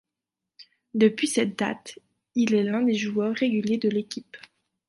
Depuis 0.95 1.27
cette 1.27 1.59
date, 1.59 1.99
il 2.33 2.55
est 2.55 2.63
l'un 2.63 2.81
des 2.81 2.95
joueurs 2.95 3.35
réguliers 3.35 3.77
de 3.77 3.87
l'équipe. 3.87 4.35